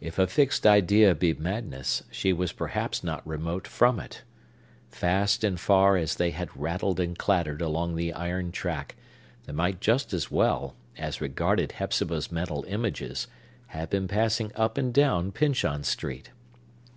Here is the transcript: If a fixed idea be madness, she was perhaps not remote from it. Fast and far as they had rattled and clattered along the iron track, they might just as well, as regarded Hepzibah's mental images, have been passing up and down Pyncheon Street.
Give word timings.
If 0.00 0.20
a 0.20 0.28
fixed 0.28 0.68
idea 0.68 1.16
be 1.16 1.34
madness, 1.34 2.04
she 2.12 2.32
was 2.32 2.52
perhaps 2.52 3.02
not 3.02 3.26
remote 3.26 3.66
from 3.66 3.98
it. 3.98 4.22
Fast 4.88 5.42
and 5.42 5.58
far 5.58 5.96
as 5.96 6.14
they 6.14 6.30
had 6.30 6.56
rattled 6.56 7.00
and 7.00 7.18
clattered 7.18 7.60
along 7.60 7.96
the 7.96 8.12
iron 8.12 8.52
track, 8.52 8.94
they 9.46 9.52
might 9.52 9.80
just 9.80 10.12
as 10.14 10.30
well, 10.30 10.76
as 10.96 11.20
regarded 11.20 11.72
Hepzibah's 11.72 12.30
mental 12.30 12.64
images, 12.68 13.26
have 13.66 13.90
been 13.90 14.06
passing 14.06 14.52
up 14.54 14.78
and 14.78 14.94
down 14.94 15.32
Pyncheon 15.32 15.82
Street. 15.82 16.30